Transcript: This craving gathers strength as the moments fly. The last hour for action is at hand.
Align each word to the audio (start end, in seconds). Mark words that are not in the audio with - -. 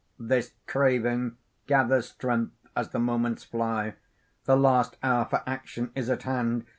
This 0.17 0.53
craving 0.65 1.37
gathers 1.67 2.09
strength 2.09 2.55
as 2.75 2.89
the 2.89 2.97
moments 2.97 3.43
fly. 3.43 3.93
The 4.45 4.57
last 4.57 4.97
hour 5.03 5.25
for 5.25 5.43
action 5.45 5.91
is 5.93 6.09
at 6.09 6.23
hand. 6.23 6.65